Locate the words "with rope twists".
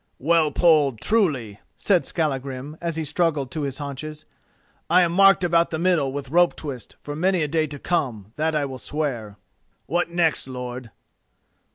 6.11-6.95